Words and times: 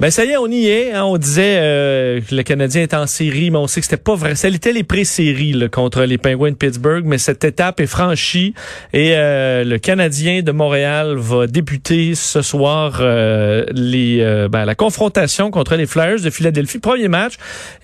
Ben 0.00 0.10
ça 0.10 0.24
y 0.24 0.30
est, 0.30 0.36
on 0.36 0.48
y 0.48 0.66
est. 0.66 0.92
Hein. 0.92 1.04
On 1.04 1.18
disait 1.18 1.58
euh, 1.60 2.20
le 2.32 2.42
Canadien 2.42 2.82
est 2.82 2.94
en 2.94 3.06
série, 3.06 3.52
mais 3.52 3.58
on 3.58 3.68
sait 3.68 3.80
que 3.80 3.86
c'était 3.86 3.96
pas 3.96 4.16
vrai. 4.16 4.34
Ça 4.34 4.48
était 4.48 4.72
les 4.72 4.82
pré-séries 4.82 5.54
contre 5.70 6.02
les 6.02 6.18
Penguins 6.18 6.50
de 6.50 6.56
Pittsburgh, 6.56 7.04
mais 7.06 7.16
cette 7.16 7.44
étape 7.44 7.78
est 7.78 7.86
franchie 7.86 8.54
et 8.92 9.12
euh, 9.14 9.62
le 9.62 9.78
Canadien 9.78 10.42
de 10.42 10.50
Montréal 10.50 11.14
va 11.16 11.46
débuter 11.46 12.16
ce 12.16 12.42
soir 12.42 12.98
euh, 13.00 13.64
les 13.70 14.18
ben, 14.50 14.64
la 14.64 14.74
confrontation 14.74 15.52
contre 15.52 15.76
les 15.76 15.86
Flyers 15.86 16.20
de 16.20 16.30
Philadelphie, 16.30 16.80
premier 16.80 17.06
match. 17.06 17.34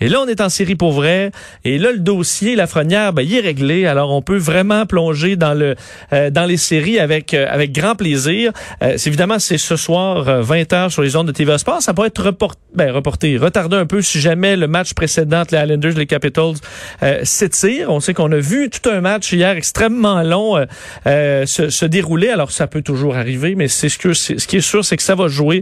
Et 0.01 0.09
là, 0.09 0.21
on 0.21 0.27
est 0.27 0.41
en 0.41 0.49
série 0.49 0.75
pour 0.75 0.91
vrai. 0.91 1.31
Et 1.65 1.79
là, 1.79 1.93
le 1.93 2.01
dossier, 2.01 2.57
la 2.57 2.67
frenière, 2.67 3.13
ben, 3.13 3.23
il 3.23 3.37
est 3.37 3.41
réglé. 3.41 3.87
Alors, 3.87 4.11
on 4.11 4.21
peut 4.21 4.37
vraiment 4.37 4.85
plonger 4.85 5.37
dans 5.37 5.55
le 5.55 5.77
dans 6.11 6.45
les 6.45 6.57
séries 6.57 6.99
avec 6.99 7.35
avec 7.35 7.71
grand 7.71 7.95
plaisir. 7.95 8.53
évidemment, 8.81 9.39
c'est 9.39 9.59
ce 9.59 9.77
soir 9.77 10.43
20 10.43 10.73
h 10.73 10.91
sur 10.91 11.03
les 11.03 11.15
ondes 11.15 11.29
de 11.29 11.33
TVA 11.33 11.59
Sport. 11.59 11.83
Ça 11.83 11.95
être 12.05 12.23
reporté, 12.23 12.61
ben, 12.75 12.93
reporté, 12.93 13.37
retardé 13.37 13.77
un 13.77 13.87
peu 13.87 14.01
si 14.03 14.21
jamais 14.21 14.57
le 14.57 14.69
match 14.69 14.95
précédent, 14.95 15.43
les 15.51 15.59
Islanders, 15.59 15.95
les 15.97 16.07
Capitals, 16.07 16.55
euh, 17.03 17.21
s'étire. 17.25 17.91
On 17.91 18.01
sait 18.01 18.15
qu'on 18.15 18.31
a 18.33 18.39
vu 18.39 18.71
tout 18.71 18.89
un 18.89 19.01
match 19.01 19.33
hier 19.33 19.51
extrêmement 19.51 20.23
long 20.23 20.57
euh, 20.57 20.67
euh, 21.07 21.47
se, 21.47 21.85
dérouler. 21.85 22.29
Alors, 22.29 22.53
ça 22.53 22.67
peut 22.67 22.83
toujours 22.83 23.17
arriver, 23.17 23.55
mais 23.55 23.69
c'est 23.69 23.89
ce, 23.89 23.99
qui 23.99 24.57
est 24.57 24.61
sûr, 24.61 24.85
c'est 24.85 24.97
que 24.97 25.03
ça 25.03 25.15
va 25.15 25.29
jouer 25.29 25.61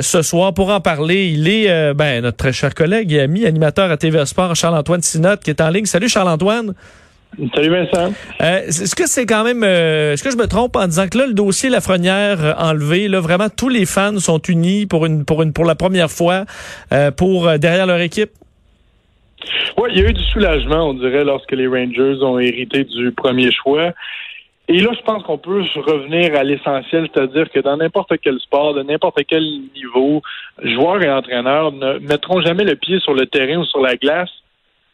ce 0.00 0.22
soir. 0.22 0.54
Pour 0.54 0.70
en 0.70 0.80
parler, 0.80 1.26
il 1.26 1.48
est 1.48 1.94
ben, 1.94 2.22
notre 2.22 2.36
très 2.36 2.52
cher 2.52 2.74
collègue 2.74 3.12
et 3.12 3.20
ami, 3.20 3.44
animateur 3.44 3.90
à 3.90 3.96
TV 3.96 4.24
Sport, 4.24 4.54
Charles-Antoine 4.54 5.02
Sinotte, 5.02 5.42
qui 5.42 5.50
est 5.50 5.60
en 5.60 5.68
ligne. 5.68 5.86
Salut 5.86 6.08
Charles-Antoine. 6.08 6.74
Salut 7.54 7.70
Vincent. 7.70 8.12
Euh, 8.40 8.66
est-ce 8.66 8.96
que 8.96 9.06
c'est 9.06 9.26
quand 9.26 9.44
même, 9.44 9.62
euh, 9.62 10.12
est-ce 10.12 10.24
que 10.24 10.30
je 10.30 10.36
me 10.36 10.46
trompe 10.46 10.74
en 10.76 10.86
disant 10.86 11.06
que 11.08 11.18
là 11.18 11.26
le 11.26 11.34
dossier 11.34 11.70
Lafrenière 11.70 12.44
euh, 12.44 12.52
enlevé, 12.58 13.06
là 13.06 13.20
vraiment 13.20 13.48
tous 13.48 13.68
les 13.68 13.86
fans 13.86 14.18
sont 14.18 14.40
unis 14.40 14.86
pour 14.86 15.06
une 15.06 15.24
pour 15.24 15.42
une 15.42 15.52
pour 15.52 15.64
la 15.64 15.76
première 15.76 16.10
fois 16.10 16.46
euh, 16.92 17.10
pour 17.12 17.58
derrière 17.58 17.86
leur 17.86 18.00
équipe? 18.00 18.30
Oui, 19.76 19.90
il 19.92 20.00
y 20.00 20.04
a 20.04 20.08
eu 20.08 20.12
du 20.12 20.24
soulagement, 20.24 20.88
on 20.88 20.94
dirait, 20.94 21.24
lorsque 21.24 21.52
les 21.52 21.68
Rangers 21.68 22.22
ont 22.22 22.40
hérité 22.40 22.82
du 22.84 23.12
premier 23.12 23.52
choix. 23.52 23.92
Et 24.66 24.80
là, 24.80 24.90
je 24.92 25.02
pense 25.02 25.22
qu'on 25.22 25.38
peut 25.38 25.62
revenir 25.76 26.34
à 26.34 26.42
l'essentiel, 26.42 27.08
c'est-à-dire 27.14 27.48
que 27.50 27.60
dans 27.60 27.76
n'importe 27.76 28.12
quel 28.22 28.38
sport, 28.40 28.74
de 28.74 28.82
n'importe 28.82 29.20
quel 29.26 29.42
niveau, 29.74 30.20
joueurs 30.62 31.02
et 31.02 31.10
entraîneurs 31.10 31.72
ne 31.72 31.98
mettront 32.00 32.42
jamais 32.42 32.64
le 32.64 32.74
pied 32.74 32.98
sur 32.98 33.14
le 33.14 33.26
terrain 33.26 33.58
ou 33.60 33.64
sur 33.64 33.80
la 33.80 33.96
glace 33.96 34.28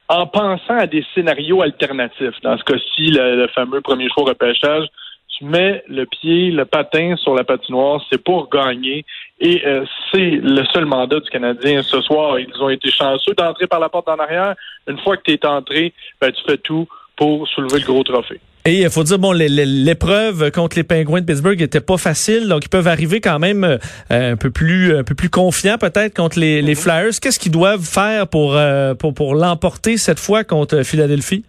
en 0.08 0.27
pensant 0.27 0.77
à 0.77 0.86
des 0.86 1.05
scénarios 1.14 1.62
alternatifs. 1.62 2.41
Dans 2.42 2.58
ce 2.58 2.64
cas-ci, 2.64 3.10
le, 3.10 3.47
fameux 3.48 3.80
premier 3.80 4.08
choix 4.08 4.24
repêchage, 4.24 4.86
tu 5.28 5.44
mets 5.44 5.83
le 5.88 6.06
pied, 6.06 6.50
le 6.50 6.64
patin 6.64 7.16
sur 7.16 7.34
la 7.34 7.42
patinoire, 7.42 8.05
c'est 8.10 8.22
pour 8.22 8.48
gagner. 8.48 9.05
Et 9.41 9.66
euh, 9.66 9.84
c'est 10.12 10.38
le 10.42 10.64
seul 10.72 10.84
mandat 10.84 11.20
du 11.20 11.28
Canadien 11.30 11.82
ce 11.82 12.00
soir. 12.02 12.38
Ils 12.38 12.62
ont 12.62 12.69
été 12.69 12.91
chanceux 12.91 13.34
d'entrer 13.34 13.66
par 13.66 13.80
la 13.80 13.88
porte 13.88 14.08
en 14.08 14.16
arrière. 14.16 14.55
Une 14.86 14.98
fois 14.98 15.16
que 15.16 15.22
tu 15.22 15.32
es 15.32 15.47
entré, 15.47 15.92
ben, 16.20 16.30
tu 16.30 16.42
fais 16.44 16.58
tout 16.58 16.86
pour 17.16 17.48
soulever 17.48 17.80
le 17.80 17.86
gros 17.86 18.05
trophée. 18.05 18.41
Et 18.66 18.80
il 18.80 18.88
faut 18.88 19.02
dire, 19.02 19.18
bon, 19.18 19.32
l'épreuve 19.32 20.50
contre 20.50 20.78
les 20.78 20.84
Penguins 20.84 21.20
de 21.20 21.26
Pittsburgh 21.26 21.60
était 21.60 21.82
pas 21.82 21.98
facile, 21.98 22.48
donc 22.48 22.64
ils 22.64 22.70
peuvent 22.70 22.88
arriver 22.88 23.20
quand 23.20 23.38
même 23.38 23.62
euh, 23.62 24.32
un 24.32 24.36
peu 24.36 24.50
plus 24.50 24.96
un 24.96 25.04
peu 25.04 25.14
plus 25.14 25.28
confiants 25.28 25.76
peut-être 25.76 26.16
contre 26.16 26.38
les, 26.38 26.62
les 26.62 26.72
mhm. 26.72 26.76
Flyers. 26.76 27.20
Qu'est-ce 27.20 27.38
qu'ils 27.38 27.52
doivent 27.52 27.84
faire 27.84 28.26
pour, 28.26 28.56
euh, 28.56 28.94
pour, 28.94 29.12
pour 29.12 29.34
l'emporter 29.34 29.98
cette 29.98 30.18
fois 30.18 30.44
contre 30.44 30.82
Philadelphie? 30.82 31.44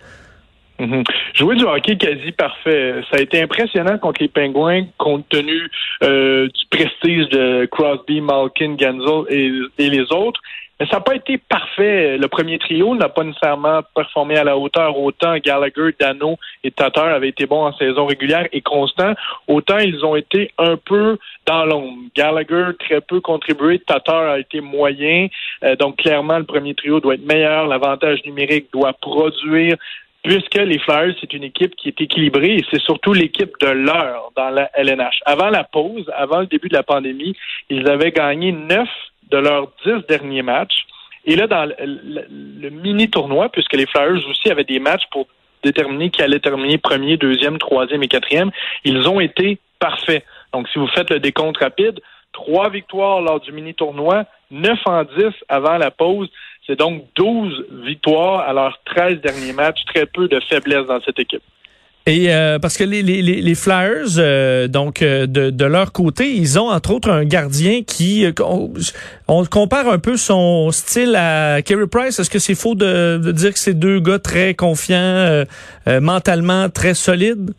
Mhm. 0.77 1.05
Jouer 1.35 1.55
du 1.55 1.63
hockey 1.63 1.95
quasi 1.95 2.33
parfait. 2.33 2.95
Ça 3.09 3.17
a 3.17 3.21
été 3.21 3.41
impressionnant 3.41 3.97
contre 3.97 4.21
les 4.21 4.27
Penguins, 4.27 4.85
compte 4.97 5.23
tenu 5.29 5.69
euh, 6.03 6.47
du 6.47 6.65
prestige 6.69 7.29
de 7.29 7.65
Crosby, 7.71 8.19
Malkin, 8.19 8.75
Genzel 8.77 9.23
et, 9.29 9.51
et 9.77 9.89
les 9.89 10.11
autres. 10.11 10.41
Mais 10.79 10.85
ça 10.87 10.97
n'a 10.97 11.01
pas 11.01 11.15
été 11.15 11.37
parfait. 11.37 12.17
Le 12.17 12.27
premier 12.27 12.59
trio 12.59 12.95
n'a 12.95 13.07
pas 13.07 13.23
nécessairement 13.23 13.81
performé 13.95 14.37
à 14.37 14.43
la 14.43 14.57
hauteur. 14.57 14.97
Autant 14.97 15.37
Gallagher, 15.37 15.95
Dano 15.97 16.37
et 16.63 16.71
Tatar 16.71 17.07
avaient 17.07 17.29
été 17.29 17.45
bons 17.45 17.65
en 17.65 17.73
saison 17.77 18.05
régulière 18.05 18.47
et 18.51 18.61
constant. 18.61 19.13
Autant 19.47 19.77
ils 19.77 20.03
ont 20.03 20.15
été 20.15 20.51
un 20.57 20.75
peu 20.75 21.17
dans 21.45 21.65
l'ombre. 21.65 22.09
Gallagher 22.15 22.71
très 22.79 22.99
peu 22.99 23.21
contribué. 23.21 23.79
Tatar 23.79 24.31
a 24.31 24.39
été 24.39 24.59
moyen. 24.59 25.27
Euh, 25.63 25.75
donc 25.77 25.97
clairement, 25.97 26.37
le 26.37 26.45
premier 26.45 26.75
trio 26.75 26.99
doit 26.99 27.15
être 27.15 27.25
meilleur. 27.25 27.67
L'avantage 27.67 28.25
numérique 28.25 28.67
doit 28.73 28.93
produire 28.93 29.77
puisque 30.25 30.55
les 30.55 30.79
Flyers, 30.79 31.13
c'est 31.21 31.33
une 31.33 31.43
équipe 31.43 31.75
qui 31.75 31.89
est 31.89 32.01
équilibrée 32.01 32.55
et 32.55 32.65
c'est 32.71 32.81
surtout 32.81 33.13
l'équipe 33.13 33.51
de 33.61 33.67
l'heure 33.67 34.31
dans 34.35 34.49
la 34.49 34.71
LNH. 34.73 35.19
Avant 35.25 35.49
la 35.49 35.63
pause, 35.63 36.11
avant 36.15 36.39
le 36.39 36.47
début 36.47 36.67
de 36.67 36.73
la 36.73 36.81
pandémie, 36.81 37.35
ils 37.69 37.87
avaient 37.87 38.11
gagné 38.11 38.51
neuf 38.51 38.89
de 39.31 39.37
leurs 39.37 39.71
dix 39.85 40.05
derniers 40.07 40.41
matchs. 40.41 40.85
Et 41.25 41.35
là, 41.35 41.47
dans 41.47 41.65
le, 41.65 42.69
mini-tournoi, 42.69 43.49
puisque 43.49 43.73
les 43.73 43.87
Flyers 43.87 44.27
aussi 44.29 44.49
avaient 44.51 44.63
des 44.63 44.79
matchs 44.79 45.05
pour 45.11 45.27
déterminer 45.63 46.11
qui 46.11 46.21
allait 46.21 46.39
terminer 46.39 46.77
premier, 46.77 47.17
deuxième, 47.17 47.57
troisième 47.57 48.03
et 48.03 48.07
quatrième, 48.07 48.51
ils 48.83 49.09
ont 49.09 49.19
été 49.19 49.57
parfaits. 49.79 50.23
Donc, 50.53 50.67
si 50.69 50.77
vous 50.77 50.87
faites 50.87 51.09
le 51.09 51.19
décompte 51.19 51.57
rapide, 51.57 51.99
trois 52.31 52.69
victoires 52.69 53.21
lors 53.21 53.39
du 53.39 53.51
mini-tournoi, 53.51 54.25
neuf 54.51 54.79
en 54.85 55.03
dix 55.03 55.33
avant 55.49 55.77
la 55.77 55.89
pause. 55.89 56.29
C'est 56.67 56.77
donc 56.77 57.03
douze 57.15 57.65
victoires 57.83 58.41
à 58.41 58.53
leurs 58.53 58.79
treize 58.85 59.19
derniers 59.21 59.53
matchs. 59.53 59.83
Très 59.85 60.05
peu 60.05 60.27
de 60.27 60.39
faiblesse 60.41 60.85
dans 60.85 61.01
cette 61.01 61.19
équipe. 61.19 61.43
Et 62.07 62.31
euh, 62.31 62.59
parce 62.59 62.77
que 62.77 62.83
les, 62.83 63.01
les, 63.01 63.23
les 63.23 63.55
Flyers, 63.55 64.19
euh, 64.19 64.67
donc 64.67 65.01
euh, 65.01 65.25
de, 65.25 65.49
de, 65.49 65.65
leur 65.65 65.91
côté, 65.91 66.35
ils 66.35 66.59
ont 66.59 66.69
entre 66.69 66.93
autres 66.93 67.09
un 67.09 67.25
gardien 67.25 67.81
qui, 67.81 68.27
on, 69.27 69.45
compare 69.45 69.89
un 69.89 69.97
peu 69.97 70.15
son 70.15 70.69
style 70.69 71.15
à 71.15 71.63
Kerry 71.63 71.87
Price. 71.87 72.19
Est-ce 72.19 72.29
que 72.29 72.37
c'est 72.37 72.53
faux 72.53 72.75
de, 72.75 73.17
de, 73.17 73.31
dire 73.31 73.53
que 73.53 73.57
c'est 73.57 73.73
deux 73.73 73.99
gars 73.99 74.19
très 74.19 74.53
confiants, 74.53 75.45
mentalement 75.99 76.69
très 76.69 76.93
solides? 76.93 77.55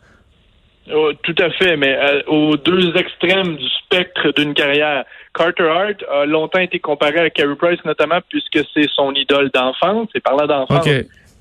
Oh, 0.95 1.11
tout 1.23 1.35
à 1.39 1.49
fait, 1.49 1.75
mais 1.75 1.97
aux 2.27 2.55
deux 2.55 2.95
extrêmes 2.95 3.57
du 3.57 3.67
spectre 3.83 4.31
d'une 4.37 4.53
carrière. 4.53 5.03
Carter 5.37 5.67
Hart 5.67 6.03
a 6.09 6.25
longtemps 6.25 6.59
été 6.59 6.79
comparé 6.79 7.19
à 7.19 7.29
Kerry 7.29 7.55
Price, 7.55 7.83
notamment 7.83 8.19
puisque 8.29 8.65
c'est 8.73 8.87
son 8.95 9.11
idole 9.13 9.49
d'enfance. 9.53 10.07
C'est 10.13 10.23
parlant 10.23 10.47
d'enfance. 10.47 10.87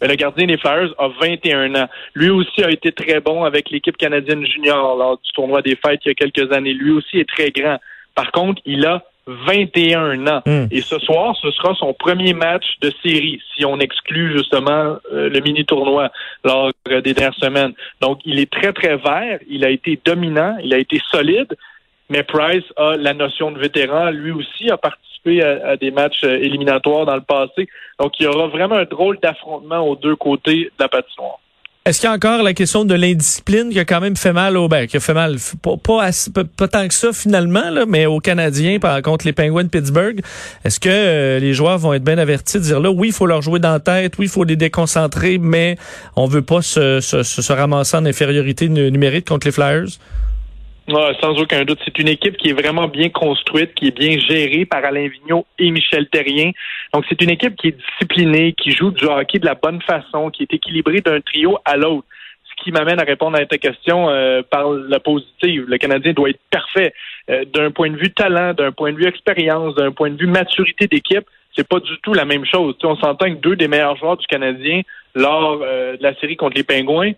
Mais 0.01 0.09
le 0.09 0.15
gardien 0.15 0.47
des 0.47 0.59
Flyers 0.59 0.95
a 0.99 1.09
21 1.09 1.75
ans. 1.75 1.89
Lui 2.15 2.31
aussi 2.31 2.63
a 2.63 2.71
été 2.71 2.93
très 2.93 3.21
bon 3.21 3.45
avec 3.45 3.71
l'équipe 3.71 3.97
canadienne 3.97 4.47
junior 4.47 4.97
lors 4.97 5.19
du 5.19 5.31
tournoi 5.33 5.63
des 5.63 5.77
fêtes 5.77 6.01
il 6.05 6.09
y 6.09 6.11
a 6.11 6.15
quelques 6.15 6.53
années. 6.53 6.75
Lui 6.75 6.93
aussi 6.93 7.19
est 7.19 7.29
très 7.29 7.51
grand. 7.51 7.79
Par 8.15 8.31
contre, 8.33 8.61
il 8.65 8.85
a 8.87 9.03
21 9.27 10.27
ans. 10.27 10.43
Hmm. 10.47 10.67
Et 10.71 10.81
ce 10.81 10.99
soir, 10.99 11.37
ce 11.41 11.51
sera 11.51 11.75
son 11.75 11.93
premier 11.93 12.33
match 12.33 12.65
de 12.81 12.93
série, 13.03 13.41
si 13.55 13.65
on 13.65 13.79
exclut 13.81 14.33
justement 14.37 14.99
euh, 15.13 15.29
le 15.29 15.41
mini-tournoi 15.41 16.11
lors 16.45 16.71
des 16.87 17.13
dernières 17.13 17.35
semaines. 17.35 17.73
Donc, 18.01 18.21
il 18.25 18.39
est 18.39 18.51
très, 18.51 18.73
très 18.73 18.97
vert. 18.97 19.41
Il 19.49 19.65
a 19.65 19.71
été 19.71 19.99
dominant. 20.05 20.57
Il 20.63 20.73
a 20.75 20.79
été 20.79 21.01
solide. 21.11 21.57
Mais 22.09 22.23
Price 22.23 22.65
a 22.77 22.97
la 22.97 23.15
notion 23.15 23.51
de 23.51 23.59
vétéran. 23.59 24.11
Lui 24.11 24.31
aussi 24.31 24.71
a 24.71 24.77
participé 24.77 25.07
à, 25.43 25.77
des 25.77 25.91
matchs 25.91 26.25
euh, 26.25 26.39
éliminatoires 26.39 27.07
dans 27.07 27.17
le 27.17 27.23
passé. 27.23 27.69
Donc, 28.01 28.13
il 28.19 28.25
y 28.25 28.27
aura 28.27 28.49
vraiment 28.49 28.77
un 28.77 28.85
drôle 28.85 29.19
d'affrontement 29.23 29.81
aux 29.81 29.97
deux 29.97 30.17
côtés 30.17 30.65
de 30.65 30.71
la 30.79 30.89
patinoire. 30.89 31.39
Est-ce 31.85 32.01
qu'il 32.01 32.09
y 32.09 32.13
a 32.13 32.17
encore 32.17 32.43
la 32.43 32.53
question 32.53 32.85
de 32.85 32.95
l'indiscipline 32.95 33.71
qui 33.71 33.79
a 33.79 33.85
quand 33.85 34.01
même 34.01 34.17
fait 34.17 34.33
mal 34.33 34.57
au 34.57 34.67
ben, 34.67 34.89
qui 34.89 34.97
a 34.97 35.01
fait 35.01 35.15
mal 35.15 35.37
pas, 35.63 36.67
tant 36.67 36.89
que 36.89 36.95
ça 36.95 37.13
finalement 37.13 37.87
mais 37.87 38.07
aux 38.07 38.19
Canadiens 38.19 38.81
par 38.81 39.01
contre 39.03 39.25
les 39.25 39.33
Penguins 39.33 39.63
de 39.63 39.69
Pittsburgh. 39.69 40.21
Est-ce 40.65 40.81
que 40.81 40.89
euh, 40.89 41.39
les 41.39 41.55
joueurs 41.55 41.79
vont 41.79 41.95
être 41.95 42.03
bien 42.03 42.19
avertis 42.19 42.59
de 42.59 42.65
dire 42.65 42.81
là 42.81 42.91
oui, 42.91 43.09
il 43.09 43.13
faut 43.15 43.27
leur 43.27 43.41
jouer 43.41 43.61
dans 43.61 43.71
la 43.71 43.79
tête, 43.79 44.15
oui, 44.19 44.27
il 44.27 44.29
faut 44.29 44.43
les 44.43 44.57
déconcentrer, 44.57 45.39
mais 45.39 45.77
on 46.17 46.27
veut 46.27 46.43
pas 46.43 46.61
se 46.61 47.53
ramasser 47.53 47.97
en 47.97 48.05
infériorité 48.05 48.69
numérique 48.69 49.29
contre 49.29 49.47
les 49.47 49.53
Flyers? 49.53 50.01
Sans 50.89 51.39
aucun 51.41 51.65
doute. 51.65 51.79
C'est 51.85 51.99
une 51.99 52.09
équipe 52.09 52.37
qui 52.37 52.51
est 52.51 52.53
vraiment 52.53 52.89
bien 52.89 53.09
construite, 53.09 53.75
qui 53.75 53.89
est 53.89 53.97
bien 53.97 54.19
gérée 54.19 54.65
par 54.65 54.85
Alain 54.85 55.09
Vigneault 55.09 55.47
et 55.59 55.71
Michel 55.71 56.09
Terrien. 56.09 56.51
Donc, 56.93 57.05
c'est 57.09 57.21
une 57.23 57.31
équipe 57.31 57.57
qui 57.57 57.69
est 57.69 57.77
disciplinée, 57.77 58.53
qui 58.53 58.71
joue 58.71 58.91
du 58.91 59.05
hockey 59.05 59.39
de 59.39 59.47
la 59.47 59.55
bonne 59.55 59.81
façon, 59.83 60.31
qui 60.31 60.43
est 60.43 60.55
équilibrée 60.55 61.01
d'un 61.01 61.21
trio 61.21 61.59
à 61.65 61.77
l'autre. 61.77 62.07
Ce 62.45 62.65
qui 62.65 62.73
m'amène 62.73 63.01
à 63.01 63.05
répondre 63.05 63.39
à 63.39 63.45
ta 63.45 63.59
question 63.59 64.09
euh, 64.09 64.43
par 64.43 64.71
la 64.71 65.01
positive. 65.01 65.65
Le 65.69 65.77
Canadien 65.77 66.13
doit 66.13 66.31
être 66.31 66.41
parfait. 66.51 66.95
Euh, 67.29 67.45
d'un 67.45 67.71
point 67.71 67.91
de 67.91 67.97
vue 67.97 68.13
talent, 68.13 68.55
d'un 68.55 68.73
point 68.73 68.93
de 68.93 68.97
vue 68.97 69.07
expérience, 69.07 69.75
d'un 69.75 69.93
point 69.93 70.11
de 70.11 70.17
vue 70.17 70.27
maturité 70.27 70.87
d'équipe, 70.87 71.27
c'est 71.57 71.67
pas 71.67 71.81
du 71.81 71.99
tout 72.03 72.13
la 72.13 72.25
même 72.25 72.45
chose. 72.45 72.77
on 72.85 72.97
s'entend 72.97 73.35
que 73.35 73.41
deux 73.41 73.57
des 73.57 73.67
meilleurs 73.67 73.97
joueurs 73.97 74.17
du 74.17 74.27
Canadien 74.27 74.83
lors 75.15 75.61
euh, 75.63 75.97
de 75.97 76.03
la 76.03 76.15
série 76.17 76.37
contre 76.37 76.57
les 76.57 76.65
Pingouins, 76.65 77.13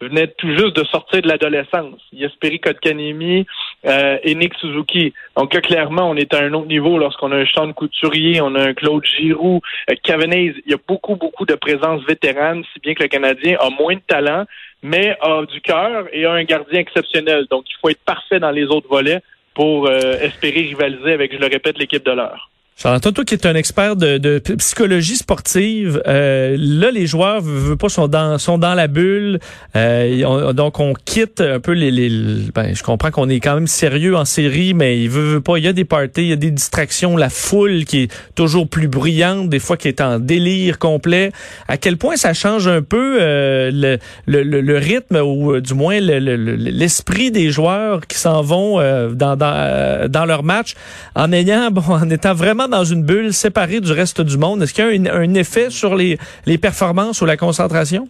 venait 0.00 0.28
tout 0.28 0.50
juste 0.50 0.76
de 0.76 0.84
sortir 0.84 1.22
de 1.22 1.28
l'adolescence. 1.28 2.00
Yasperi 2.12 2.60
Kotkanemi 2.60 3.46
euh, 3.86 4.18
et 4.22 4.34
Nick 4.34 4.54
Suzuki. 4.54 5.12
Donc 5.36 5.54
là, 5.54 5.60
clairement, 5.60 6.10
on 6.10 6.16
est 6.16 6.32
à 6.34 6.42
un 6.42 6.52
autre 6.52 6.66
niveau 6.66 6.98
lorsqu'on 6.98 7.32
a 7.32 7.36
un 7.36 7.46
Sean 7.46 7.72
Couturier, 7.72 8.40
on 8.40 8.54
a 8.54 8.68
un 8.68 8.74
Claude 8.74 9.04
Giroux, 9.04 9.60
euh, 9.90 9.94
Il 10.06 10.62
y 10.66 10.74
a 10.74 10.78
beaucoup, 10.86 11.16
beaucoup 11.16 11.46
de 11.46 11.54
présence 11.54 12.02
vétérane, 12.06 12.62
si 12.72 12.80
bien 12.80 12.94
que 12.94 13.02
le 13.02 13.08
Canadien 13.08 13.56
a 13.60 13.70
moins 13.70 13.94
de 13.94 14.02
talent, 14.06 14.44
mais 14.82 15.16
a 15.20 15.44
du 15.44 15.60
cœur 15.60 16.06
et 16.12 16.24
a 16.24 16.32
un 16.32 16.44
gardien 16.44 16.80
exceptionnel. 16.80 17.46
Donc, 17.50 17.64
il 17.68 17.74
faut 17.80 17.88
être 17.88 18.04
parfait 18.04 18.38
dans 18.38 18.52
les 18.52 18.64
autres 18.64 18.88
volets 18.88 19.20
pour 19.54 19.90
espérer 19.90 20.60
rivaliser 20.60 21.12
avec, 21.12 21.32
je 21.32 21.38
le 21.38 21.46
répète, 21.46 21.78
l'équipe 21.78 22.04
de 22.04 22.12
l'heure. 22.12 22.48
Charles-Antoine, 22.80 23.12
toi 23.12 23.24
qui 23.24 23.34
es 23.34 23.44
un 23.44 23.56
expert 23.56 23.96
de, 23.96 24.18
de 24.18 24.38
psychologie 24.38 25.16
sportive, 25.16 26.00
euh, 26.06 26.56
là 26.56 26.92
les 26.92 27.08
joueurs 27.08 27.40
veux, 27.40 27.74
pas 27.74 27.88
sont 27.88 28.06
dans 28.06 28.38
sont 28.38 28.56
dans 28.56 28.74
la 28.74 28.86
bulle, 28.86 29.40
euh, 29.74 30.52
donc 30.52 30.78
on 30.78 30.94
quitte 30.94 31.40
un 31.40 31.58
peu 31.58 31.72
les, 31.72 31.90
les 31.90 32.08
ben, 32.54 32.76
je 32.76 32.84
comprends 32.84 33.10
qu'on 33.10 33.28
est 33.28 33.40
quand 33.40 33.54
même 33.54 33.66
sérieux 33.66 34.14
en 34.14 34.24
série, 34.24 34.74
mais 34.74 35.02
il 35.02 35.10
veut, 35.10 35.40
pas, 35.40 35.58
il 35.58 35.64
y 35.64 35.66
a 35.66 35.72
des 35.72 35.84
parties, 35.84 36.22
il 36.22 36.28
y 36.28 36.32
a 36.32 36.36
des 36.36 36.52
distractions, 36.52 37.16
la 37.16 37.30
foule 37.30 37.84
qui 37.84 38.02
est 38.02 38.12
toujours 38.36 38.68
plus 38.68 38.86
bruyante, 38.86 39.48
des 39.48 39.58
fois 39.58 39.76
qui 39.76 39.88
est 39.88 40.00
en 40.00 40.20
délire 40.20 40.78
complet. 40.78 41.32
À 41.66 41.78
quel 41.78 41.96
point 41.96 42.14
ça 42.14 42.32
change 42.32 42.68
un 42.68 42.82
peu 42.82 43.18
euh, 43.20 43.72
le, 43.72 43.98
le, 44.44 44.60
le, 44.60 44.78
rythme 44.78 45.16
ou 45.16 45.54
euh, 45.54 45.60
du 45.60 45.74
moins 45.74 45.98
l'esprit 45.98 47.32
des 47.32 47.50
joueurs 47.50 48.06
qui 48.06 48.18
s'en 48.18 48.42
vont 48.42 48.78
euh, 48.78 49.10
dans 49.10 49.34
dans, 49.34 50.08
dans 50.08 50.24
leur 50.26 50.44
match 50.44 50.74
en 51.16 51.32
ayant 51.32 51.70
bon 51.72 51.82
en 51.88 52.08
étant 52.08 52.34
vraiment 52.34 52.67
dans 52.68 52.84
une 52.84 53.04
bulle 53.04 53.32
séparée 53.32 53.80
du 53.80 53.92
reste 53.92 54.20
du 54.20 54.38
monde. 54.38 54.62
Est-ce 54.62 54.74
qu'il 54.74 55.04
y 55.04 55.08
a 55.08 55.14
un, 55.14 55.34
effet 55.34 55.70
sur 55.70 55.94
les, 55.94 56.18
performances 56.60 57.20
ou 57.22 57.26
la 57.26 57.36
concentration? 57.36 58.08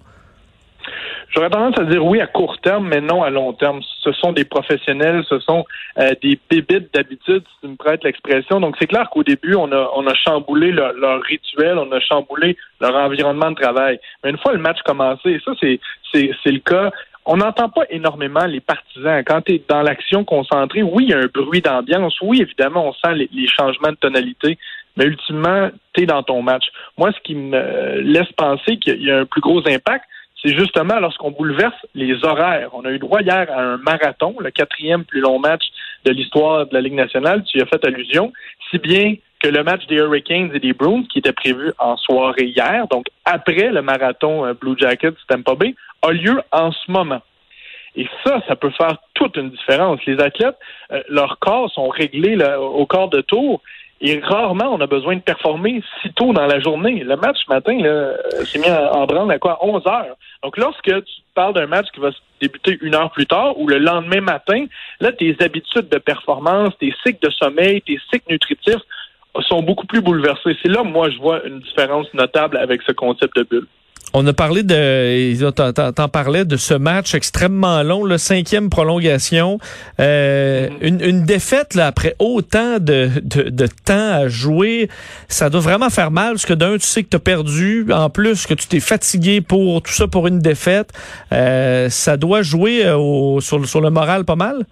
J'aurais 1.31 1.51
tendance 1.51 1.79
à 1.79 1.85
dire 1.85 2.05
oui 2.05 2.21
à 2.21 2.27
court 2.27 2.59
terme, 2.63 2.89
mais 2.89 3.01
non 3.03 3.23
à 3.23 3.31
long 3.31 3.53
terme. 3.53 3.81
Ce 4.03 4.13
sont 4.13 4.33
des 4.33 4.45
professionnels, 4.45 5.23
ce 5.29 5.39
sont 5.41 5.65
euh, 5.99 6.13
des 6.23 6.39
bébites 6.49 6.93
d'habitude, 6.95 7.43
si 7.45 7.61
tu 7.61 7.69
me 7.69 7.77
prêtes 7.77 8.03
l'expression. 8.03 8.61
Donc 8.61 8.77
c'est 8.79 8.87
clair 8.87 9.11
qu'au 9.11 9.23
début, 9.23 9.55
on 9.55 9.71
a, 9.71 10.15
chamboulé 10.15 10.73
leur, 10.73 11.21
rituel, 11.23 11.77
on 11.79 11.93
a 11.93 12.01
chamboulé 12.01 12.57
leur 12.81 12.95
environnement 12.95 13.51
de 13.51 13.57
travail. 13.57 14.01
Mais 14.25 14.31
une 14.31 14.39
fois 14.39 14.53
le 14.53 14.59
match 14.59 14.79
commencé, 14.87 15.31
et 15.31 15.41
ça 15.45 15.53
c'est 15.61 16.51
le 16.51 16.61
cas 16.61 16.91
on 17.31 17.37
n'entend 17.37 17.69
pas 17.69 17.83
énormément 17.91 18.47
les 18.47 18.61
partisans. 18.61 19.23
Quand 19.23 19.43
tu 19.43 19.61
dans 19.69 19.83
l'action 19.83 20.25
concentrée, 20.25 20.83
oui, 20.83 21.05
il 21.05 21.11
y 21.11 21.13
a 21.13 21.19
un 21.19 21.27
bruit 21.27 21.61
d'ambiance. 21.61 22.19
Oui, 22.23 22.41
évidemment, 22.41 22.89
on 22.89 22.93
sent 22.95 23.27
les, 23.31 23.47
changements 23.47 23.91
de 23.91 23.97
tonalité. 23.97 24.59
Mais 24.97 25.05
ultimement, 25.05 25.69
tu 25.93 26.07
dans 26.07 26.23
ton 26.23 26.41
match. 26.41 26.65
Moi, 26.97 27.13
ce 27.13 27.21
qui 27.21 27.35
me 27.35 28.01
laisse 28.01 28.33
penser 28.33 28.79
qu'il 28.79 29.03
y 29.03 29.11
a 29.11 29.19
un 29.19 29.25
plus 29.27 29.43
gros 29.43 29.61
impact, 29.69 30.07
c'est 30.43 30.57
justement 30.57 30.99
lorsqu'on 31.01 31.31
bouleverse 31.31 31.77
les 31.95 32.25
horaires. 32.25 32.71
On 32.73 32.87
a 32.87 32.91
eu 32.91 32.99
droit 32.99 33.21
hier 33.21 33.47
à 33.53 33.61
un 33.61 33.77
marathon, 33.77 34.35
le 34.41 34.51
quatrième 34.51 35.05
plus 35.05 35.21
long 35.21 35.39
match 35.39 35.65
de 36.07 36.13
l'histoire 36.13 36.67
de 36.67 36.73
la 36.73 36.81
Ligue 36.81 36.95
nationale. 36.95 37.45
Tu 37.45 37.61
as 37.61 37.67
fait 37.67 37.85
allusion. 37.85 38.33
Si 38.71 38.79
bien 38.79 39.17
que 39.41 39.49
le 39.49 39.63
match 39.63 39.87
des 39.87 39.97
Hurricanes 39.97 40.51
et 40.55 40.61
des 40.61 40.73
Bruins, 40.73 41.05
qui 41.13 41.19
était 41.19 41.33
prévu 41.33 41.73
en 41.79 41.97
soirée 41.97 42.47
hier, 42.47 42.87
donc 42.89 43.07
après 43.25 43.71
le 43.71 43.83
marathon 43.83 44.45
euh, 44.45 44.55
Blue 44.55 44.77
Jackets 44.77 45.15
Tampa 45.29 45.55
Bay, 45.55 45.75
a 46.03 46.13
lieu 46.13 46.41
en 46.53 46.73
ce 46.73 46.91
moment. 46.91 47.21
Et 47.97 48.07
ça, 48.25 48.41
ça 48.47 48.55
peut 48.55 48.71
faire 48.71 48.99
toute 49.15 49.37
une 49.37 49.51
différence. 49.51 50.01
Les 50.07 50.21
athlètes, 50.21 50.57
euh, 50.93 51.03
leurs 51.09 51.39
corps 51.39 51.71
sont 51.73 51.89
réglés 51.89 52.39
au 52.57 52.87
corps 52.87 53.09
de 53.09 53.21
tour. 53.21 53.61
Et 54.01 54.21
rarement, 54.21 54.73
on 54.73 54.81
a 54.81 54.87
besoin 54.87 55.17
de 55.17 55.21
performer 55.21 55.83
si 56.01 56.13
tôt 56.13 56.33
dans 56.33 56.47
la 56.47 56.61
journée. 56.61 57.03
Le 57.03 57.17
match 57.17 57.39
matin, 57.49 57.77
s'est 58.45 58.61
mis 58.61 58.71
en 58.71 59.07
branle 59.07 59.33
à 59.33 59.41
quoi? 59.41 59.59
11 59.61 59.85
heures. 59.89 60.17
Donc, 60.45 60.57
lorsque 60.57 60.85
tu 60.85 61.15
parles 61.35 61.55
d'un 61.55 61.67
match 61.67 61.87
qui 61.93 61.99
va 61.99 62.11
débuter 62.41 62.79
une 62.81 62.95
heure 62.95 63.11
plus 63.11 63.27
tard 63.27 63.59
ou 63.59 63.67
le 63.67 63.79
lendemain 63.79 64.21
matin, 64.21 64.67
là, 65.01 65.11
tes 65.11 65.37
habitudes 65.41 65.89
de 65.89 65.99
performance, 65.99 66.79
tes 66.79 66.95
cycles 67.05 67.27
de 67.27 67.31
sommeil, 67.31 67.83
tes 67.83 67.99
cycles 68.13 68.31
nutritifs 68.31 68.83
sont 69.49 69.63
beaucoup 69.63 69.87
plus 69.87 70.01
bouleversés. 70.01 70.57
C'est 70.63 70.69
là, 70.69 70.85
moi, 70.85 71.11
je 71.11 71.19
vois 71.19 71.45
une 71.45 71.61
différence 71.61 72.13
notable 72.15 72.57
avec 72.57 72.83
ce 72.83 72.93
concept 72.93 73.37
de 73.37 73.43
bulle. 73.43 73.67
On 74.15 74.27
a 74.27 74.33
parlé 74.33 74.63
de, 74.63 75.91
t'en 75.91 76.09
parlais 76.09 76.45
de 76.45 76.57
ce 76.57 76.75
match 76.75 77.15
extrêmement 77.15 77.83
long, 77.83 78.05
le 78.05 78.17
cinquième 78.17 78.71
prolongation, 78.71 79.59
euh, 80.01 80.69
mm-hmm. 80.69 81.09
une, 81.09 81.25
défaite 81.25 81.75
là 81.75 81.87
après 81.89 82.15
autant 82.19 82.79
de, 82.79 83.11
de, 83.23 83.67
temps 83.85 84.13
à 84.13 84.29
jouer, 84.29 84.89
ça 85.29 85.51
doit 85.51 85.61
vraiment 85.61 85.91
faire 85.91 86.11
mal 86.11 86.33
parce 86.33 86.47
que 86.47 86.55
d'un 86.55 86.75
tu 86.75 86.87
sais 86.87 87.03
que 87.03 87.09
t'as 87.09 87.19
perdu, 87.19 87.87
en 87.93 88.09
plus 88.09 88.47
que 88.47 88.55
tu 88.55 88.67
t'es 88.67 88.81
fatigué 88.81 89.41
pour 89.43 89.83
tout 89.83 89.93
ça 89.93 90.09
pour 90.09 90.27
une 90.27 90.39
défaite, 90.39 90.93
euh, 91.33 91.91
ça 91.91 92.17
doit 92.17 92.43
jouer 92.43 92.87
euh, 92.87 92.97
au, 92.97 93.41
sur, 93.41 93.65
sur 93.67 93.81
le 93.81 93.91
moral 93.91 94.25
pas 94.25 94.37
mal? 94.37 94.65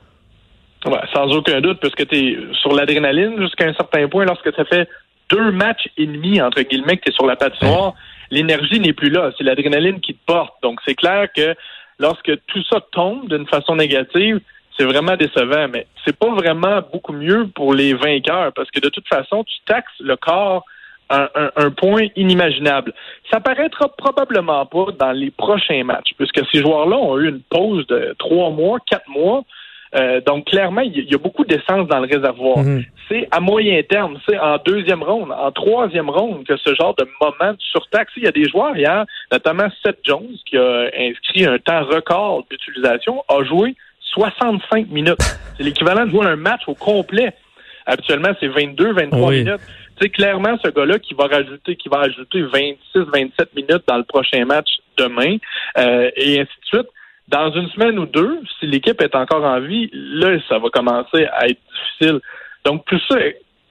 Ouais, 0.86 1.00
sans 1.12 1.26
aucun 1.32 1.60
doute, 1.60 1.80
puisque 1.80 2.06
tu 2.08 2.16
es 2.16 2.38
sur 2.60 2.72
l'adrénaline 2.72 3.40
jusqu'à 3.40 3.66
un 3.66 3.74
certain 3.74 4.06
point 4.08 4.24
lorsque 4.24 4.54
ça 4.54 4.64
fait 4.64 4.88
deux 5.30 5.50
matchs 5.50 5.88
et 5.96 6.06
demi, 6.06 6.40
entre 6.40 6.62
guillemets, 6.62 6.96
que 6.96 7.04
tu 7.04 7.10
es 7.10 7.14
sur 7.14 7.26
la 7.26 7.36
patinoire, 7.36 7.94
l'énergie 8.30 8.80
n'est 8.80 8.92
plus 8.92 9.10
là. 9.10 9.30
C'est 9.36 9.44
l'adrénaline 9.44 10.00
qui 10.00 10.14
te 10.14 10.24
porte. 10.26 10.54
Donc, 10.62 10.80
c'est 10.86 10.94
clair 10.94 11.28
que 11.34 11.54
lorsque 11.98 12.32
tout 12.46 12.62
ça 12.70 12.80
tombe 12.92 13.28
d'une 13.28 13.46
façon 13.46 13.76
négative, 13.76 14.40
c'est 14.76 14.84
vraiment 14.84 15.16
décevant. 15.16 15.68
Mais 15.68 15.86
c'est 16.04 16.16
pas 16.16 16.34
vraiment 16.34 16.80
beaucoup 16.92 17.12
mieux 17.12 17.46
pour 17.54 17.74
les 17.74 17.94
vainqueurs 17.94 18.52
parce 18.52 18.70
que 18.70 18.80
de 18.80 18.88
toute 18.88 19.08
façon, 19.08 19.44
tu 19.44 19.56
taxes 19.66 20.00
le 20.00 20.16
corps 20.16 20.64
à 21.08 21.30
un, 21.56 21.70
point 21.70 22.08
inimaginable. 22.16 22.92
Ça 23.30 23.40
paraîtra 23.40 23.88
probablement 23.96 24.66
pas 24.66 24.86
dans 24.98 25.12
les 25.12 25.30
prochains 25.30 25.84
matchs, 25.84 26.10
puisque 26.16 26.40
ces 26.50 26.60
joueurs-là 26.60 26.96
ont 26.96 27.18
eu 27.18 27.28
une 27.28 27.42
pause 27.42 27.86
de 27.86 28.14
trois 28.18 28.50
mois, 28.50 28.78
quatre 28.90 29.08
mois. 29.08 29.44
Euh, 29.94 30.20
donc, 30.20 30.46
clairement, 30.46 30.80
il 30.80 31.08
y, 31.10 31.14
a 31.14 31.18
beaucoup 31.18 31.44
d'essence 31.44 31.86
dans 31.88 32.00
le 32.00 32.08
réservoir. 32.08 32.58
Mhm. 32.58 32.84
C'est 33.08 33.28
à 33.30 33.40
moyen 33.40 33.82
terme, 33.82 34.18
c'est 34.28 34.38
en 34.38 34.58
deuxième 34.64 35.02
ronde, 35.02 35.30
en 35.32 35.52
troisième 35.52 36.10
ronde 36.10 36.44
que 36.44 36.56
ce 36.56 36.74
genre 36.74 36.94
de 36.96 37.06
moment 37.20 37.52
de 37.52 37.60
surtaxe. 37.60 38.12
Il 38.16 38.24
y 38.24 38.26
a 38.26 38.32
des 38.32 38.48
joueurs 38.48 38.76
hier, 38.76 39.04
notamment 39.30 39.68
Seth 39.82 39.98
Jones, 40.02 40.36
qui 40.44 40.56
a 40.56 40.90
inscrit 40.98 41.46
un 41.46 41.58
temps 41.58 41.84
record 41.84 42.44
d'utilisation, 42.50 43.22
a 43.28 43.44
joué 43.44 43.74
65 44.00 44.88
minutes. 44.88 45.18
C'est 45.56 45.62
l'équivalent 45.62 46.04
de 46.04 46.10
jouer 46.10 46.26
un 46.26 46.36
match 46.36 46.62
au 46.66 46.74
complet. 46.74 47.32
Habituellement, 47.86 48.30
c'est 48.40 48.48
22, 48.48 48.92
23 48.92 49.30
minutes. 49.30 49.60
C'est 50.00 50.10
clairement 50.10 50.58
ce 50.62 50.68
gars-là 50.68 50.98
qui 50.98 51.14
va 51.14 51.26
rajouter, 51.26 51.76
qui 51.76 51.88
va 51.88 52.00
ajouter 52.00 52.42
26, 52.42 52.78
27 53.14 53.54
minutes 53.54 53.84
dans 53.86 53.96
le 53.96 54.04
prochain 54.04 54.44
match 54.44 54.68
demain, 54.98 55.36
euh, 55.78 56.10
et 56.16 56.40
ainsi 56.40 56.50
de 56.62 56.66
suite 56.66 56.88
dans 57.28 57.50
une 57.52 57.68
semaine 57.70 57.98
ou 57.98 58.06
deux, 58.06 58.40
si 58.58 58.66
l'équipe 58.66 59.00
est 59.00 59.14
encore 59.14 59.44
en 59.44 59.60
vie, 59.60 59.90
là, 59.92 60.38
ça 60.48 60.58
va 60.58 60.68
commencer 60.70 61.26
à 61.32 61.48
être 61.48 61.60
difficile. 61.72 62.20
Donc, 62.64 62.84
tout 62.86 63.00
ça, 63.08 63.16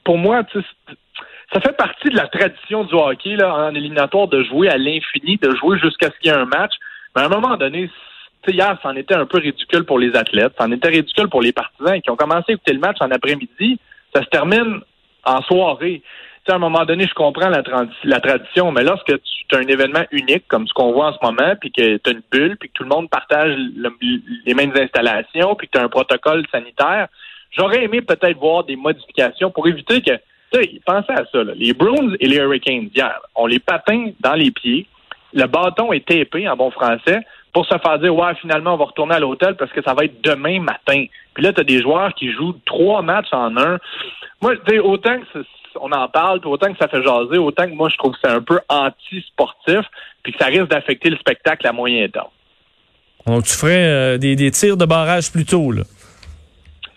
pour 0.04 0.18
moi, 0.18 0.44
ça 1.54 1.62
fait 1.62 1.76
partie 1.78 2.10
de 2.10 2.16
la 2.16 2.28
tradition 2.28 2.84
du 2.84 2.94
hockey 2.94 3.36
là, 3.36 3.54
en 3.68 3.76
éliminatoire 3.76 4.28
de 4.28 4.44
jouer 4.44 4.70
à 4.70 4.78
l'infini, 4.78 5.38
de 5.38 5.56
jouer 5.56 5.80
jusqu'à 5.80 6.08
ce 6.08 6.20
qu'il 6.20 6.32
y 6.32 6.34
ait 6.34 6.38
un 6.38 6.46
match. 6.46 6.74
Mais 7.16 7.22
à 7.22 7.26
un 7.26 7.30
moment 7.30 7.56
donné, 7.56 7.90
hier, 8.48 8.78
ça 8.84 8.90
en 8.90 8.96
était 8.96 9.16
un 9.16 9.26
peu 9.26 9.40
ridicule 9.40 9.86
pour 9.86 10.00
les 10.00 10.16
athlètes, 10.16 10.54
ça 10.58 10.66
en 10.66 10.72
était 10.72 10.90
ridicule 10.90 11.30
pour 11.30 11.42
les 11.42 11.54
partisans 11.54 12.02
qui 12.02 12.10
ont 12.10 12.16
commencé 12.16 12.46
à 12.50 12.54
écouter 12.54 12.74
le 12.74 12.80
match 12.80 12.98
en 13.00 13.10
après-midi. 13.10 13.80
Ça 14.14 14.22
se 14.22 14.30
termine 14.30 14.82
en 15.24 15.42
soirée 15.44 16.04
à 16.52 16.56
un 16.56 16.60
moment 16.60 16.86
donné, 16.86 17.06
je 17.08 17.14
comprends 17.14 17.50
la, 17.50 17.64
la 18.04 18.20
tradition, 18.20 18.72
mais 18.72 18.84
lorsque 18.84 19.14
tu 19.48 19.56
as 19.56 19.60
un 19.60 19.68
événement 19.68 20.06
unique 20.12 20.48
comme 20.48 20.68
ce 20.68 20.74
qu'on 20.74 20.92
voit 20.92 21.10
en 21.10 21.14
ce 21.14 21.20
moment, 21.22 21.56
puis 21.60 21.72
que 21.72 21.98
tu 21.98 22.10
as 22.10 22.14
une 22.14 22.22
bulle, 22.32 22.58
puis 22.58 22.70
que 22.70 22.74
tout 22.74 22.84
le 22.84 22.90
monde 22.90 23.10
partage 23.10 23.56
les 24.46 24.54
mêmes 24.54 24.74
installations, 24.76 25.56
puis 25.56 25.68
que 25.68 25.74
tu 25.74 25.80
as 25.80 25.84
un 25.84 25.90
protocole 25.90 26.44
sanitaire, 26.52 27.08
j'aurais 27.52 27.84
aimé 27.84 28.02
peut-être 28.02 28.38
voir 28.38 28.64
des 28.64 28.76
modifications 28.76 29.52
pour 29.52 29.68
éviter 29.68 30.02
que, 30.02 30.12
tu 30.52 30.62
sais, 30.62 30.82
pensez 30.86 31.12
à 31.12 31.26
ça, 31.32 31.44
les 31.56 31.74
Bruins 31.74 32.14
et 32.20 32.28
les 32.28 32.38
Hurricanes 32.38 32.90
hier, 32.96 33.20
on 33.36 33.48
les 33.48 33.60
patins 33.60 34.12
dans 34.20 34.36
les 34.36 34.52
pieds, 34.52 34.88
le 35.34 35.48
bâton 35.48 35.92
est 35.92 36.06
tapé 36.06 36.48
en 36.48 36.56
bon 36.56 36.72
français 36.72 37.20
pour 37.56 37.66
se 37.66 37.78
faire 37.78 38.00
dire, 38.00 38.14
ouais, 38.14 38.36
finalement, 38.42 38.74
on 38.74 38.78
va 38.78 38.84
retourner 38.84 39.16
à 39.16 39.20
l'hôtel 39.20 39.56
parce 39.56 39.72
que 39.72 39.82
ça 39.82 39.94
va 39.94 40.04
être 40.04 40.22
demain 40.22 40.60
matin. 40.60 41.06
Puis 41.34 41.42
là, 41.42 41.54
tu 41.54 41.62
as 41.62 41.64
des 41.64 41.82
joueurs 41.82 42.14
qui 42.14 42.30
jouent 42.34 42.60
trois 42.66 43.02
matchs 43.02 43.32
en 43.32 43.56
un. 43.56 43.78
Moi, 44.42 44.58
tu 44.58 44.76
sais, 44.76 44.80
autant 44.80 45.18
que 45.20 45.40
on 45.80 45.90
en 45.94 46.10
parle, 46.10 46.42
puis 46.42 46.50
autant 46.50 46.74
que 46.74 46.78
ça 46.78 46.90
fait 46.90 47.02
jaser, 47.02 47.38
autant 47.38 47.64
que 47.64 47.74
moi, 47.74 47.88
je 47.88 47.96
trouve 47.96 48.12
que 48.12 48.18
c'est 48.22 48.30
un 48.30 48.42
peu 48.42 48.60
anti-sportif, 48.68 49.86
puis 50.22 50.34
que 50.34 50.38
ça 50.38 50.48
risque 50.48 50.68
d'affecter 50.68 51.10
le 51.10 51.16
spectacle 51.16 51.66
à 51.66 51.72
moyen 51.72 52.10
terme. 52.10 52.28
Donc, 53.26 53.46
tu 53.46 53.54
ferais 53.54 53.86
euh, 53.86 54.18
des, 54.18 54.52
tirs 54.52 54.76
de 54.76 54.86
barrage 54.86 55.32
plus 55.32 55.46
tôt, 55.46 55.72
là? 55.72 55.84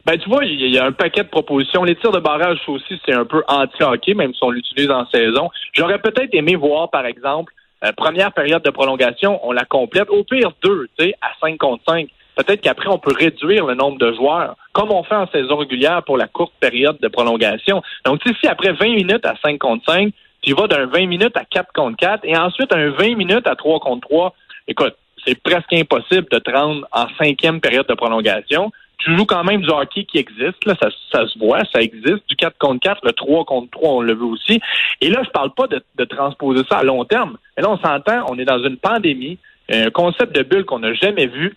Ben, 0.06 0.18
tu 0.18 0.28
vois, 0.28 0.44
il 0.44 0.74
y, 0.74 0.78
a 0.78 0.86
un 0.86 0.92
paquet 0.92 1.22
de 1.22 1.28
propositions. 1.28 1.84
Les 1.84 1.94
tirs 1.94 2.10
de 2.10 2.18
barrage 2.18 2.58
aussi, 2.66 3.00
c'est 3.06 3.14
un 3.14 3.26
peu 3.26 3.44
anti-hockey, 3.46 4.14
même 4.14 4.34
si 4.34 4.42
on 4.42 4.50
l'utilise 4.50 4.90
en 4.90 5.06
saison. 5.06 5.50
J'aurais 5.72 6.00
peut-être 6.00 6.34
aimé 6.34 6.56
voir, 6.56 6.90
par 6.90 7.06
exemple, 7.06 7.52
euh, 7.84 7.92
première 7.92 8.32
période 8.32 8.62
de 8.62 8.70
prolongation, 8.70 9.40
on 9.46 9.52
la 9.52 9.64
complète. 9.64 10.10
Au 10.10 10.24
pire, 10.24 10.52
deux, 10.62 10.88
tu 10.98 11.06
sais, 11.06 11.14
à 11.20 11.30
5 11.40 11.58
contre 11.58 11.82
5 11.88 12.08
peut-être 12.38 12.60
qu'après, 12.60 12.88
on 12.88 12.98
peut 12.98 13.14
réduire 13.18 13.66
le 13.66 13.74
nombre 13.74 13.98
de 13.98 14.12
joueurs, 14.12 14.56
comme 14.72 14.92
on 14.92 15.02
fait 15.02 15.16
en 15.16 15.26
saison 15.28 15.56
régulière 15.56 16.02
pour 16.04 16.16
la 16.16 16.28
courte 16.28 16.52
période 16.60 16.96
de 17.00 17.08
prolongation. 17.08 17.82
Donc, 18.04 18.20
si 18.40 18.46
après 18.46 18.72
20 18.72 18.94
minutes 18.94 19.26
à 19.26 19.34
5 19.44 19.58
contre 19.58 19.84
5, 19.86 20.12
tu 20.40 20.54
vas 20.54 20.68
d'un 20.68 20.86
20 20.86 21.06
minutes 21.06 21.36
à 21.36 21.44
4 21.44 21.72
contre 21.74 21.96
4 21.96 22.20
et 22.24 22.36
ensuite 22.36 22.72
un 22.72 22.90
20 22.90 23.16
minutes 23.16 23.46
à 23.46 23.56
3 23.56 23.80
contre 23.80 24.08
3, 24.08 24.34
écoute, 24.68 24.94
c'est 25.26 25.40
presque 25.42 25.72
impossible 25.72 26.26
de 26.30 26.38
te 26.38 26.50
rendre 26.50 26.86
en 26.92 27.06
cinquième 27.18 27.60
période 27.60 27.86
de 27.88 27.94
prolongation. 27.94 28.70
Tu 28.98 29.16
joues 29.16 29.26
quand 29.26 29.44
même 29.44 29.62
du 29.62 29.70
hockey 29.70 30.04
qui 30.04 30.18
existe, 30.18 30.64
là, 30.64 30.74
ça, 30.80 31.26
se 31.26 31.38
voit, 31.38 31.60
ça 31.72 31.80
existe, 31.80 32.28
du 32.28 32.36
4 32.36 32.58
contre 32.58 32.80
4, 32.80 33.04
le 33.04 33.12
3 33.12 33.44
contre 33.44 33.70
3, 33.70 33.90
on 33.90 34.00
le 34.00 34.14
veut 34.14 34.24
aussi. 34.24 34.60
Et 35.00 35.08
là, 35.08 35.22
je 35.24 35.30
parle 35.30 35.54
pas 35.54 35.68
de, 35.68 35.82
de 35.96 36.04
transposer 36.04 36.62
ça 36.68 36.78
à 36.78 36.82
long 36.82 37.04
terme. 37.04 37.38
Mais 37.56 37.62
là, 37.62 37.70
on 37.70 37.78
s'entend, 37.78 38.26
on 38.28 38.38
est 38.38 38.44
dans 38.44 38.62
une 38.62 38.76
pandémie, 38.76 39.38
un 39.70 39.90
concept 39.90 40.34
de 40.34 40.42
bulle 40.42 40.64
qu'on 40.64 40.80
n'a 40.80 40.94
jamais 40.94 41.26
vu. 41.26 41.56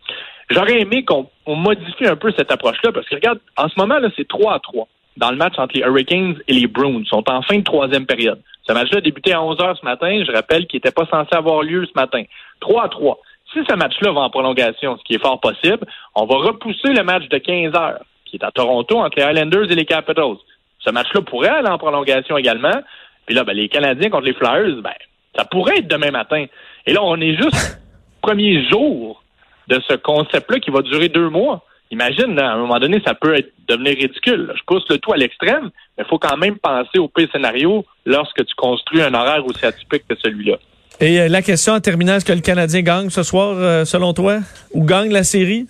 J'aurais 0.49 0.81
aimé 0.81 1.05
qu'on 1.05 1.29
modifie 1.47 2.05
un 2.05 2.15
peu 2.15 2.31
cette 2.37 2.51
approche-là, 2.51 2.91
parce 2.91 3.07
que 3.07 3.15
regarde, 3.15 3.39
en 3.57 3.69
ce 3.69 3.73
moment, 3.77 3.99
là, 3.99 4.09
c'est 4.15 4.27
3 4.27 4.53
à 4.53 4.59
3 4.59 4.87
dans 5.17 5.31
le 5.31 5.37
match 5.37 5.53
entre 5.57 5.75
les 5.75 5.81
Hurricanes 5.81 6.35
et 6.47 6.53
les 6.53 6.67
Bruins. 6.67 6.99
Ils 6.99 7.07
sont 7.07 7.23
en 7.29 7.41
fin 7.41 7.57
de 7.57 7.63
troisième 7.63 8.05
période. 8.05 8.41
Ce 8.63 8.73
match-là 8.73 8.99
a 8.99 9.01
débuté 9.01 9.33
à 9.33 9.41
11 9.41 9.59
heures 9.61 9.77
ce 9.77 9.85
matin. 9.85 10.23
Je 10.25 10.31
rappelle 10.31 10.67
qu'il 10.67 10.77
n'était 10.77 10.91
pas 10.91 11.05
censé 11.05 11.35
avoir 11.35 11.63
lieu 11.63 11.85
ce 11.85 11.91
matin. 11.95 12.23
3 12.59 12.83
à 12.83 12.89
3. 12.89 13.19
Si 13.53 13.59
ce 13.67 13.75
match-là 13.75 14.11
va 14.13 14.21
en 14.21 14.29
prolongation, 14.29 14.97
ce 14.97 15.03
qui 15.03 15.15
est 15.15 15.21
fort 15.21 15.39
possible, 15.39 15.85
on 16.15 16.25
va 16.25 16.35
repousser 16.35 16.93
le 16.93 17.03
match 17.03 17.27
de 17.27 17.37
15 17.37 17.75
heures, 17.75 18.03
qui 18.25 18.37
est 18.37 18.43
à 18.45 18.51
Toronto 18.51 18.97
entre 18.97 19.19
les 19.19 19.25
Islanders 19.25 19.69
et 19.69 19.75
les 19.75 19.85
Capitals. 19.85 20.37
Ce 20.79 20.89
match-là 20.89 21.21
pourrait 21.21 21.49
aller 21.49 21.69
en 21.69 21.77
prolongation 21.77 22.37
également. 22.37 22.81
Puis 23.25 23.35
là, 23.35 23.43
ben, 23.43 23.53
les 23.53 23.67
Canadiens 23.67 24.09
contre 24.09 24.25
les 24.25 24.33
Flyers, 24.33 24.81
ben, 24.81 24.93
ça 25.35 25.45
pourrait 25.45 25.79
être 25.79 25.87
demain 25.87 26.11
matin. 26.11 26.45
Et 26.85 26.93
là, 26.93 27.01
on 27.03 27.19
est 27.19 27.35
juste 27.35 27.81
premier 28.21 28.67
jour 28.69 29.21
de 29.67 29.79
ce 29.87 29.95
concept-là 29.95 30.59
qui 30.59 30.71
va 30.71 30.81
durer 30.81 31.09
deux 31.09 31.29
mois. 31.29 31.63
Imagine, 31.91 32.39
à 32.39 32.53
un 32.53 32.57
moment 32.57 32.79
donné, 32.79 33.01
ça 33.05 33.13
peut 33.13 33.35
être, 33.35 33.51
devenir 33.67 33.97
ridicule. 33.97 34.53
Je 34.55 34.63
pousse 34.65 34.85
le 34.89 34.97
tout 34.97 35.11
à 35.11 35.17
l'extrême, 35.17 35.71
mais 35.97 36.05
il 36.05 36.09
faut 36.09 36.19
quand 36.19 36.37
même 36.37 36.57
penser 36.57 36.99
au 36.99 37.09
pire 37.09 37.27
scénario 37.31 37.85
lorsque 38.05 38.45
tu 38.45 38.55
construis 38.55 39.01
un 39.01 39.13
horaire 39.13 39.45
aussi 39.45 39.65
atypique 39.65 40.07
que 40.07 40.15
celui-là. 40.15 40.57
Et 41.01 41.19
euh, 41.19 41.27
la 41.27 41.41
question 41.41 41.73
en 41.73 41.79
terminant, 41.79 42.13
est-ce 42.13 42.25
que 42.25 42.31
le 42.31 42.41
Canadien 42.41 42.81
gagne 42.81 43.09
ce 43.09 43.23
soir, 43.23 43.55
euh, 43.57 43.85
selon 43.85 44.13
toi? 44.13 44.37
Ou 44.73 44.85
gagne 44.85 45.11
la 45.11 45.23
série? 45.23 45.65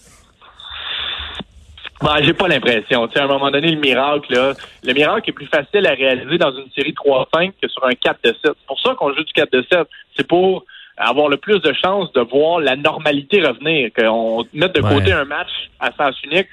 Ben, 2.01 2.17
j'ai 2.21 2.33
pas 2.33 2.49
l'impression. 2.49 3.07
Tu 3.07 3.13
sais, 3.13 3.19
à 3.19 3.23
un 3.23 3.27
moment 3.27 3.49
donné, 3.49 3.71
le 3.71 3.79
miracle, 3.79 4.33
là, 4.33 4.53
le 4.83 4.93
miracle 4.93 5.29
est 5.29 5.33
plus 5.33 5.45
facile 5.45 5.87
à 5.87 5.91
réaliser 5.91 6.37
dans 6.37 6.51
une 6.51 6.69
série 6.75 6.93
3-5 6.93 7.53
que 7.61 7.69
sur 7.69 7.85
un 7.85 7.93
4 7.93 8.19
7. 8.23 8.35
C'est 8.43 8.51
pour 8.67 8.79
ça 8.81 8.93
qu'on 8.95 9.13
joue 9.13 9.23
du 9.23 9.31
4 9.31 9.49
7. 9.71 9.87
C'est 10.17 10.27
pour 10.27 10.65
avoir 11.01 11.29
le 11.29 11.37
plus 11.37 11.59
de 11.59 11.73
chances 11.73 12.11
de 12.13 12.21
voir 12.21 12.59
la 12.59 12.75
normalité 12.75 13.41
revenir, 13.41 13.89
qu'on 13.97 14.45
mette 14.53 14.75
de 14.75 14.81
côté 14.81 15.11
un 15.11 15.25
match 15.25 15.49
à 15.79 15.91
sens 15.97 16.15
unique. 16.23 16.47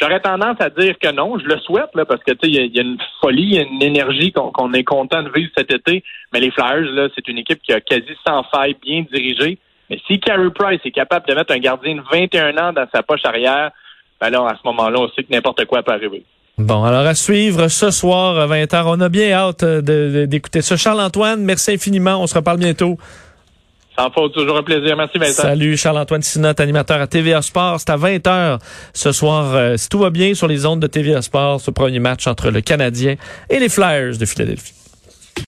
J'aurais 0.00 0.20
tendance 0.20 0.60
à 0.60 0.70
dire 0.70 0.94
que 0.98 1.10
non, 1.10 1.38
je 1.38 1.46
le 1.46 1.58
souhaite, 1.60 1.90
là, 1.94 2.04
parce 2.04 2.22
que 2.22 2.32
tu 2.32 2.38
sais, 2.42 2.48
il 2.48 2.76
y, 2.76 2.78
a 2.78 2.82
une 2.82 2.98
folie, 3.20 3.42
il 3.42 3.54
y 3.54 3.58
a 3.58 3.62
une 3.62 3.82
énergie 3.82 4.32
qu'on 4.32 4.72
est 4.72 4.84
content 4.84 5.22
de 5.22 5.30
vivre 5.30 5.50
cet 5.56 5.72
été. 5.72 6.04
Mais 6.32 6.40
les 6.40 6.50
Flyers, 6.50 6.92
là, 6.92 7.08
c'est 7.14 7.26
une 7.28 7.38
équipe 7.38 7.60
qui 7.62 7.72
a 7.72 7.80
quasi 7.80 8.12
sans 8.26 8.42
faille, 8.44 8.76
bien 8.82 9.04
dirigée. 9.12 9.58
Mais 9.90 9.98
si 10.06 10.20
Carey 10.20 10.50
Price 10.54 10.80
est 10.84 10.90
capable 10.90 11.26
de 11.26 11.34
mettre 11.34 11.52
un 11.52 11.58
gardien 11.58 11.96
de 11.96 12.02
21 12.12 12.56
ans 12.58 12.72
dans 12.72 12.86
sa 12.94 13.02
poche 13.02 13.24
arrière, 13.24 13.70
ben 14.20 14.30
là, 14.30 14.46
à 14.46 14.54
ce 14.54 14.66
moment-là, 14.66 15.00
on 15.00 15.08
sait 15.08 15.22
que 15.22 15.32
n'importe 15.32 15.64
quoi 15.66 15.82
peut 15.82 15.92
arriver. 15.92 16.24
Bon, 16.56 16.84
alors 16.84 17.04
à 17.04 17.14
suivre 17.14 17.66
ce 17.66 17.90
soir 17.90 18.38
à 18.38 18.46
20h. 18.46 18.84
On 18.86 19.00
a 19.00 19.08
bien 19.08 19.32
hâte 19.32 19.64
d'écouter 19.64 20.62
ça. 20.62 20.76
Charles-Antoine, 20.76 21.42
merci 21.42 21.72
infiniment. 21.72 22.22
On 22.22 22.26
se 22.26 22.34
reparle 22.36 22.58
bientôt. 22.58 22.96
Sans 23.96 24.10
faute, 24.10 24.32
toujours 24.32 24.56
un 24.56 24.62
plaisir. 24.62 24.96
Merci 24.96 25.18
Vincent. 25.18 25.42
Salut 25.42 25.76
Charles-Antoine 25.76 26.22
Sinot, 26.22 26.54
animateur 26.58 27.00
à 27.00 27.06
TVA 27.06 27.42
Sport. 27.42 27.78
C'est 27.78 27.90
à 27.90 27.96
20h 27.96 28.58
ce 28.92 29.12
soir, 29.12 29.54
euh, 29.54 29.76
si 29.76 29.88
tout 29.88 29.98
va 29.98 30.10
bien, 30.10 30.34
sur 30.34 30.48
les 30.48 30.66
ondes 30.66 30.80
de 30.80 30.86
TVA 30.86 31.22
Sport, 31.22 31.60
ce 31.60 31.70
premier 31.70 32.00
match 32.00 32.26
entre 32.26 32.50
le 32.50 32.60
Canadien 32.60 33.14
et 33.48 33.58
les 33.60 33.68
Flyers 33.68 34.18
de 34.18 34.26
Philadelphie. 34.26 34.83